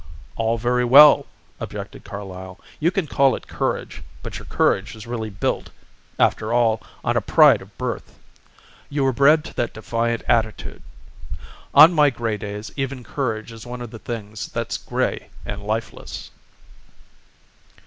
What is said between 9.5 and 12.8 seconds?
that defiant attitude. On my gray days